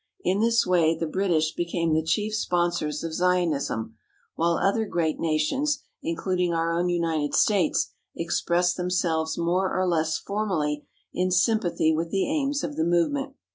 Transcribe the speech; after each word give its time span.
In 0.23 0.39
this 0.39 0.65
way 0.65 0.97
the 0.97 1.05
British 1.05 1.53
became 1.53 1.93
the 1.93 2.01
chief 2.01 2.33
sponsors 2.33 3.03
of 3.03 3.13
Zionism, 3.13 3.97
while 4.33 4.57
other 4.57 4.83
great 4.87 5.19
nations, 5.19 5.83
including 6.01 6.55
our 6.55 6.71
own 6.71 6.89
United 6.89 7.35
States, 7.35 7.91
expressed 8.15 8.77
themselves 8.77 9.37
more 9.37 9.71
or 9.77 9.85
less 9.87 10.17
formally 10.17 10.87
in 11.13 11.29
sympathy 11.29 11.93
with 11.93 12.09
the 12.09 12.27
aims 12.27 12.63
of 12.63 12.77
the 12.77 12.83
movement. 12.83 13.35